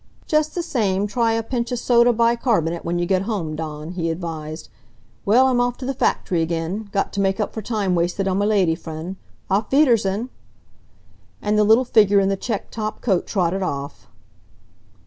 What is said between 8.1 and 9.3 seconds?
on m' lady friend.